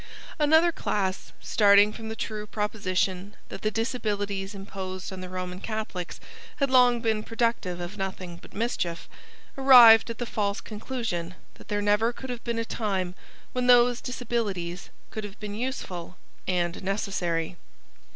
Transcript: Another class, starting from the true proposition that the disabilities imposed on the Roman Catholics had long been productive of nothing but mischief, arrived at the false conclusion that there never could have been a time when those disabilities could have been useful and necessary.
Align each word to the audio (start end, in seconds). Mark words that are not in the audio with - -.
Another 0.39 0.71
class, 0.71 1.31
starting 1.41 1.93
from 1.93 2.09
the 2.09 2.15
true 2.15 2.47
proposition 2.47 3.35
that 3.49 3.61
the 3.61 3.69
disabilities 3.69 4.55
imposed 4.55 5.13
on 5.13 5.21
the 5.21 5.29
Roman 5.29 5.61
Catholics 5.61 6.19
had 6.55 6.71
long 6.71 7.01
been 7.01 7.21
productive 7.21 7.79
of 7.79 7.99
nothing 7.99 8.37
but 8.41 8.51
mischief, 8.55 9.07
arrived 9.59 10.09
at 10.09 10.17
the 10.17 10.25
false 10.25 10.59
conclusion 10.59 11.35
that 11.53 11.67
there 11.67 11.83
never 11.83 12.11
could 12.11 12.31
have 12.31 12.43
been 12.43 12.57
a 12.57 12.65
time 12.65 13.13
when 13.53 13.67
those 13.67 14.01
disabilities 14.01 14.89
could 15.11 15.23
have 15.23 15.39
been 15.39 15.53
useful 15.53 16.17
and 16.47 16.81
necessary. 16.81 17.55